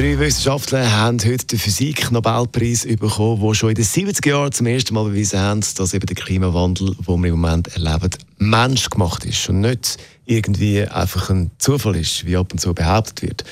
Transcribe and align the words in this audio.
Drei 0.00 0.18
Wissenschaftler 0.18 0.90
haben 0.90 1.18
heute 1.26 1.46
den 1.46 1.58
Physik-Nobelpreis 1.58 2.86
bekommen, 2.86 3.46
die 3.46 3.54
schon 3.54 3.68
in 3.68 3.74
den 3.74 3.84
70er 3.84 4.28
Jahren 4.30 4.50
zum 4.50 4.66
ersten 4.66 4.94
Mal 4.94 5.04
bewiesen 5.04 5.38
haben, 5.38 5.60
dass 5.60 5.92
eben 5.92 6.06
der 6.06 6.16
Klimawandel, 6.16 6.94
den 6.94 7.22
wir 7.22 7.28
im 7.28 7.38
Moment 7.38 7.68
erleben, 7.76 8.08
menschgemacht 8.38 9.26
ist 9.26 9.50
und 9.50 9.60
nicht 9.60 9.98
irgendwie 10.24 10.84
einfach 10.84 11.28
ein 11.28 11.50
Zufall 11.58 11.96
ist, 11.96 12.24
wie 12.24 12.34
ab 12.34 12.50
und 12.50 12.60
zu 12.60 12.72
behauptet 12.72 13.20
wird. 13.20 13.44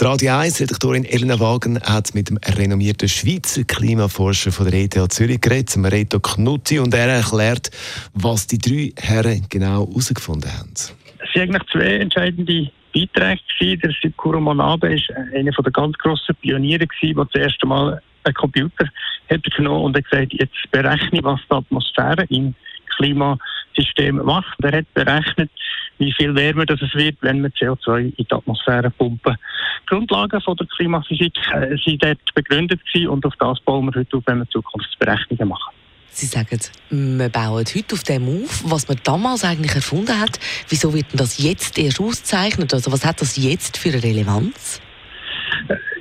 Die 0.00 0.04
Radio 0.04 0.32
1-Redaktorin 0.32 1.04
Elena 1.04 1.38
Wagen 1.38 1.78
hat 1.82 2.14
mit 2.14 2.30
dem 2.30 2.38
renommierten 2.38 3.06
Schweizer 3.06 3.64
Klimaforscher 3.64 4.52
von 4.52 4.70
der 4.70 4.80
ETH 4.80 5.12
Zürich 5.12 5.42
geredet, 5.42 5.76
Reto 5.76 6.18
Knutti, 6.18 6.78
und 6.78 6.94
er 6.94 7.08
erklärt, 7.08 7.70
was 8.14 8.46
die 8.46 8.56
drei 8.56 8.94
Herren 8.96 9.44
genau 9.50 9.86
herausgefunden 9.86 10.50
haben. 10.50 10.72
Es 10.72 11.30
sind 11.34 11.42
eigentlich 11.42 11.70
zwei 11.70 11.98
entscheidende 11.98 12.70
Beiträge 12.92 13.40
gewesen. 13.58 13.80
Der 13.80 13.92
Sikuro 14.02 14.40
Manabe 14.40 14.94
ist 14.94 15.10
einer 15.34 15.50
der 15.50 15.72
ganz 15.72 15.96
grossen 15.98 16.34
Pioniere 16.36 16.86
gewesen, 16.86 17.16
der 17.16 17.24
das 17.26 17.42
erste 17.42 17.66
Mal 17.66 18.00
einen 18.24 18.34
Computer 18.34 18.86
hat 19.30 19.42
genommen 19.56 19.84
und 19.84 19.96
hat 19.96 20.10
gesagt, 20.10 20.32
jetzt 20.32 20.70
berechne, 20.70 21.22
was 21.22 21.40
die 21.50 21.54
Atmosphäre 21.54 22.24
im 22.28 22.54
Klimasystem 22.96 24.16
macht. 24.16 24.58
Er 24.62 24.78
hat 24.78 24.94
berechnet, 24.94 25.50
wie 25.98 26.12
viel 26.12 26.34
wärmer 26.34 26.66
das 26.66 26.82
es 26.82 26.94
wird, 26.94 27.16
wenn 27.20 27.42
wir 27.42 27.50
CO2 27.50 28.12
in 28.16 28.26
die 28.26 28.32
Atmosphäre 28.32 28.90
pumpen. 28.90 29.36
Die 29.82 29.86
Grundlagen 29.86 30.40
von 30.40 30.56
der 30.56 30.66
Klimaphysik 30.66 31.34
äh, 31.52 31.76
sind 31.84 32.02
dort 32.02 32.18
begründet 32.34 32.80
gewesen 32.86 33.08
und 33.08 33.24
auf 33.26 33.34
das 33.38 33.60
bauen 33.60 33.86
wir 33.86 34.00
heute 34.00 34.16
auf, 34.16 34.22
wenn 34.26 34.38
wir 34.38 34.48
Zukunftsberechnungen 34.48 35.48
machen. 35.48 35.79
Sie 36.12 36.26
sagen, 36.26 36.58
wir 36.90 37.28
bauen 37.28 37.64
heute 37.64 37.94
auf 37.94 38.02
dem 38.02 38.44
auf, 38.44 38.62
was 38.64 38.88
man 38.88 38.98
damals 39.04 39.44
eigentlich 39.44 39.74
erfunden 39.74 40.20
hat. 40.20 40.38
Wieso 40.68 40.92
wird 40.92 41.12
denn 41.12 41.18
das 41.18 41.38
jetzt 41.38 41.78
erst 41.78 42.00
ausgezeichnet? 42.00 42.74
Also 42.74 42.92
was 42.92 43.04
hat 43.04 43.20
das 43.20 43.36
jetzt 43.36 43.78
für 43.78 43.90
eine 43.90 44.02
Relevanz? 44.02 44.80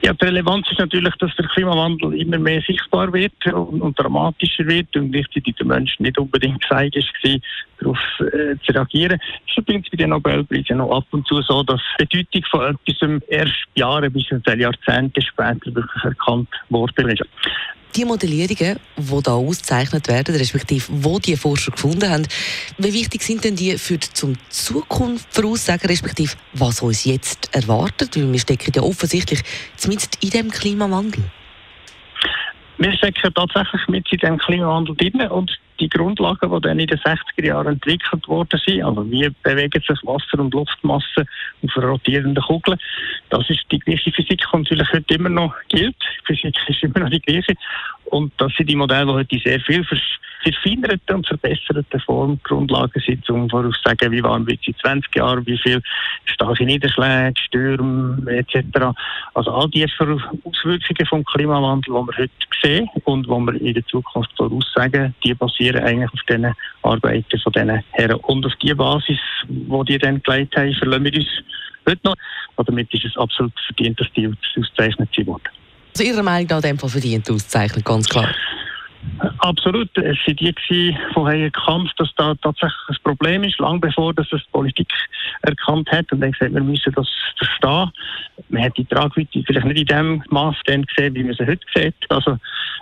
Ja, 0.01 0.13
die 0.13 0.25
Relevanz 0.25 0.65
ist 0.71 0.79
natürlich, 0.79 1.13
dass 1.15 1.35
der 1.35 1.47
Klimawandel 1.47 2.13
immer 2.13 2.39
mehr 2.39 2.61
sichtbar 2.61 3.11
wird 3.11 3.33
und, 3.47 3.81
und 3.81 3.99
dramatischer 3.99 4.65
wird 4.65 4.95
und 4.95 5.11
gleichzeitig 5.11 5.55
der 5.55 5.65
Mensch 5.65 5.99
nicht 5.99 6.17
unbedingt 6.17 6.61
gefeigt 6.61 6.95
war, 6.95 7.39
darauf 7.79 7.97
äh, 8.19 8.55
zu 8.65 8.71
reagieren. 8.71 9.19
Es 9.45 9.51
ist 9.51 9.57
übrigens 9.57 9.89
bei 9.89 9.97
den 9.97 10.11
Nobelpreisen 10.11 10.77
noch 10.77 10.91
ab 10.91 11.05
und 11.11 11.27
zu 11.27 11.41
so, 11.41 11.63
dass 11.63 11.81
die 11.99 12.05
Bedeutung 12.05 12.43
von 12.49 12.77
etwas 12.87 13.21
erst 13.27 13.55
Jahre 13.75 14.09
bis 14.09 14.25
Jahrzehnte 14.29 15.21
später 15.21 15.75
wirklich 15.75 16.03
erkannt 16.03 16.49
worden 16.69 17.09
ist 17.09 17.23
die 17.95 18.05
Modellierungen, 18.05 18.79
die 18.97 19.23
da 19.23 19.33
ausgezeichnet 19.33 20.07
werden, 20.07 20.35
respektive 20.35 20.85
wo 20.89 21.19
die 21.19 21.35
Forscher 21.35 21.71
gefunden 21.71 22.09
haben, 22.09 22.27
wie 22.77 22.93
wichtig 22.93 23.23
sind 23.23 23.43
denn 23.43 23.55
die 23.55 23.77
für 23.77 23.97
die 23.97 24.11
zum 24.13 24.35
Zukunft 24.49 25.27
voraussagen, 25.31 25.87
respektive 25.87 26.33
was 26.53 26.81
uns 26.81 27.05
jetzt 27.05 27.53
erwartet? 27.53 28.15
Weil 28.15 28.31
wir 28.31 28.39
stecken 28.39 28.71
ja 28.75 28.83
offensichtlich 28.83 29.41
zumindest 29.89 30.23
in 30.23 30.29
dem 30.29 30.51
Klimawandel. 30.51 31.23
Wir 32.77 32.93
stecken 32.93 33.33
tatsächlich 33.33 33.87
mit 33.87 34.11
in 34.11 34.19
dem 34.19 34.37
Klimawandel 34.37 34.95
drin 34.95 35.21
und 35.29 35.51
die 35.79 35.89
Grundlagen, 35.89 36.51
die 36.51 36.61
dann 36.61 36.79
in 36.79 36.87
den 36.87 36.99
60er 36.99 37.45
Jahren 37.45 37.73
entwickelt 37.73 38.27
worden 38.27 38.59
sind, 38.65 38.83
also 38.83 39.09
wie 39.09 39.29
bewegen 39.43 39.81
sich 39.81 39.99
Wasser- 40.03 40.39
und 40.39 40.53
Luftmassen 40.53 41.25
auf 41.63 41.77
rotierenden 41.77 42.43
Kugeln, 42.43 42.79
das 43.29 43.49
ist 43.49 43.65
die 43.71 43.79
gleiche 43.79 44.11
Physik, 44.11 44.41
die 44.51 44.57
natürlich 44.57 44.91
heute 44.91 45.13
immer 45.13 45.29
noch 45.29 45.53
gilt. 45.69 45.95
Die 46.21 46.33
Physik 46.33 46.55
ist 46.67 46.83
immer 46.83 46.99
noch 46.99 47.09
die 47.09 47.21
gleiche. 47.21 47.53
Und 48.05 48.33
das 48.37 48.51
sind 48.57 48.69
die 48.69 48.75
Modelle, 48.75 49.05
die 49.05 49.11
heute 49.11 49.39
sehr 49.39 49.59
viel 49.61 49.85
verfeinerten 50.41 51.15
und 51.15 51.27
verbesserten 51.27 51.99
Form 51.99 52.39
Grundlagen 52.43 53.01
sind, 53.05 53.29
um 53.29 53.49
voraussagen, 53.49 54.11
wie 54.11 54.23
warm 54.23 54.47
wird 54.47 54.61
es 54.61 54.67
in 54.67 54.75
20 54.75 55.15
Jahren, 55.15 55.45
wie 55.45 55.57
viel 55.57 55.81
starke 56.25 56.65
Niederschläge, 56.65 57.39
Stürme 57.39 58.25
etc. 58.27 58.63
Also 59.33 59.51
all 59.51 59.69
die 59.69 59.85
Auswirkungen 59.85 61.07
vom 61.07 61.23
Klimawandel, 61.25 61.93
die 61.93 62.07
wir 62.07 62.17
heute 62.17 62.31
sehen 62.61 62.89
und 63.03 63.25
die 63.25 63.29
wir 63.29 63.61
in 63.61 63.73
der 63.73 63.85
Zukunft 63.85 64.31
voraussagen, 64.37 65.13
die 65.23 65.33
basieren 65.33 65.68
eigentlich 65.75 66.11
auf 66.11 66.19
diesen 66.27 66.53
Arbeiten 66.83 67.39
von 67.39 67.53
diesen 67.53 67.83
Herren. 67.91 68.19
Und 68.21 68.45
auf 68.45 68.53
die 68.61 68.73
Basis, 68.73 69.19
die 69.47 69.85
die 69.87 69.97
dann 69.97 70.21
gelegt 70.23 70.55
haben, 70.55 70.73
verlassen 70.73 71.05
wir 71.05 71.13
uns 71.13 71.27
heute 71.87 72.01
noch. 72.03 72.15
Und 72.55 72.69
damit 72.69 72.93
ist 72.93 73.05
es 73.05 73.17
absolut 73.17 73.53
verdient, 73.67 73.99
dass 73.99 74.07
die 74.15 74.27
ausgezeichnet 74.27 75.09
wurden. 75.25 75.43
Also 75.95 76.03
Ihrer 76.03 76.23
Meinung 76.23 76.47
nach 76.49 76.57
in 76.57 76.63
dem 76.63 76.79
Fall 76.79 76.89
verdient 76.89 77.29
ausgezeichnet, 77.29 77.83
ganz 77.83 78.07
klar? 78.07 78.29
Absolut. 79.39 79.89
Es 79.97 80.17
waren 80.27 80.35
die, 80.35 80.55
die 80.69 80.97
haben 81.15 81.27
erkannt, 81.27 81.93
dass 81.97 82.09
da 82.17 82.35
tatsächlich 82.35 82.89
ein 82.89 82.97
Problem 83.03 83.43
ist, 83.43 83.59
lange 83.59 83.79
bevor 83.79 84.13
das 84.13 84.27
die 84.29 84.41
Politik 84.51 84.87
erkannt 85.41 85.89
hat 85.91 86.11
und 86.11 86.21
dann 86.21 86.31
gesagt, 86.31 86.53
wir 86.53 86.61
müssen 86.61 86.93
das 86.93 87.07
verstehen. 87.37 87.91
Man 88.49 88.63
hat 88.63 88.77
die 88.77 88.85
Tragweite 88.85 89.43
vielleicht 89.45 89.65
nicht 89.65 89.79
in 89.79 89.85
dem 89.85 90.23
Maß 90.29 90.55
gesehen, 90.65 90.85
wie 91.15 91.23
man 91.23 91.35
sie 91.35 91.45
heute 91.45 91.65
sieht. 91.73 91.95
Also 92.09 92.37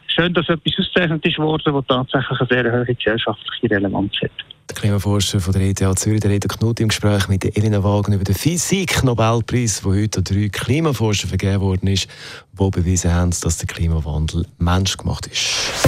schön, 0.08 0.34
dass 0.34 0.50
etwas 0.50 0.74
ausgezeichnet 0.80 1.26
ist 1.26 1.38
worden, 1.38 1.74
das 1.74 1.86
tatsächlich 1.88 2.40
eine 2.40 2.50
sehr 2.50 2.74
hohe 2.74 2.96
gesellschaftliche 2.96 3.76
Relevanz 3.76 4.14
hat. 4.22 4.32
Der 4.70 4.76
Klimaforscher 4.76 5.40
von 5.40 5.54
der 5.54 5.62
ETH 5.62 5.98
Zürich, 5.98 6.20
der 6.20 6.32
Reda 6.32 6.48
Knut, 6.48 6.82
im 6.82 6.90
Gespräch 6.90 7.30
mit 7.30 7.58
Elena 7.58 7.84
Wagen 7.84 8.12
über 8.12 8.26
den 8.26 8.36
Physik-Nobelpreis, 8.36 9.82
der 9.82 9.92
heute 9.92 10.18
an 10.18 10.24
drei 10.26 10.50
Klimaforscher 10.50 11.30
vergeben 11.30 11.62
worden 11.62 11.88
ist, 11.88 12.10
die 12.60 12.70
bewiesen 12.70 13.14
haben, 13.14 13.32
dass 13.42 13.60
der 13.60 13.68
Klimawandel 13.68 14.46
menschgemacht 14.58 15.28
ist. 15.28 15.88